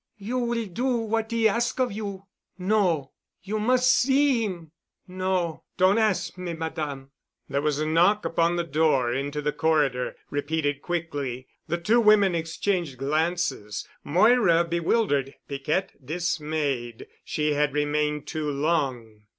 [0.17, 2.23] "You will do what 'e ask of you."
[2.57, 3.11] "No."
[3.43, 4.71] "You mus' see 'im."
[5.07, 5.63] "No.
[5.77, 7.11] Don't ask me, Madame——"
[7.47, 11.47] There was a knock upon the door into the corridor—repeated quickly.
[11.67, 17.05] The two women exchanged glances, Moira bewildered, Piquette dismayed.
[17.23, 19.25] She had remained too long.